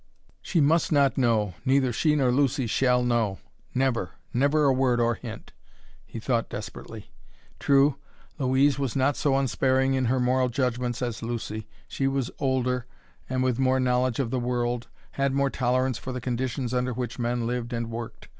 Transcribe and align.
"She 0.41 0.59
must 0.59 0.91
not 0.91 1.15
know 1.15 1.53
neither 1.63 1.93
she 1.93 2.15
nor 2.15 2.31
Lucy 2.31 2.65
shall 2.65 3.03
know 3.03 3.37
never 3.75 4.13
never 4.33 4.63
a 4.65 4.73
word 4.73 4.99
or 4.99 5.13
hint," 5.13 5.53
he 6.03 6.19
thought 6.19 6.49
desperately. 6.49 7.11
True, 7.59 7.97
Louise 8.39 8.79
was 8.79 8.95
not 8.95 9.15
so 9.15 9.37
unsparing 9.37 9.93
in 9.93 10.05
her 10.05 10.19
moral 10.19 10.49
judgments 10.49 11.03
as 11.03 11.21
Lucy; 11.21 11.67
she 11.87 12.07
was 12.07 12.31
older, 12.39 12.87
and, 13.29 13.43
with 13.43 13.59
more 13.59 13.79
knowledge 13.79 14.17
of 14.17 14.31
the 14.31 14.39
world, 14.39 14.87
had 15.11 15.33
more 15.35 15.51
tolerance 15.51 15.99
for 15.99 16.11
the 16.11 16.19
conditions 16.19 16.73
under 16.73 16.93
which 16.93 17.19
men 17.19 17.45
lived 17.45 17.71
and 17.71 17.91
worked. 17.91 18.27